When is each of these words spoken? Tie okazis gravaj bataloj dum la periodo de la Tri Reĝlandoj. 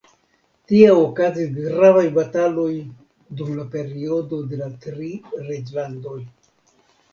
Tie 0.69 0.85
okazis 1.01 1.51
gravaj 1.57 2.05
bataloj 2.15 2.71
dum 3.41 3.53
la 3.61 3.67
periodo 3.77 4.41
de 4.55 4.61
la 4.65 4.73
Tri 4.89 5.13
Reĝlandoj. 5.53 6.19